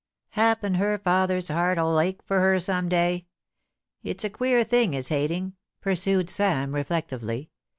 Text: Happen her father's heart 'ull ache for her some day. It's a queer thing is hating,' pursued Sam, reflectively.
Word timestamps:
Happen 0.29 0.73
her 0.73 0.97
father's 0.97 1.49
heart 1.49 1.77
'ull 1.77 1.99
ache 1.99 2.23
for 2.23 2.39
her 2.39 2.59
some 2.59 2.89
day. 2.89 3.27
It's 4.01 4.23
a 4.23 4.31
queer 4.31 4.63
thing 4.63 4.95
is 4.95 5.09
hating,' 5.09 5.53
pursued 5.79 6.27
Sam, 6.27 6.73
reflectively. 6.73 7.51